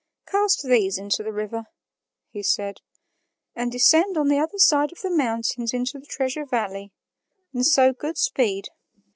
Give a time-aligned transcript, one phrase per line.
[0.25, 1.65] "Cast these into the river,"
[2.31, 2.81] he said,
[3.55, 6.91] "and descend on the other side of the mountains into the Treasure Valley.
[7.53, 8.69] And so good speed."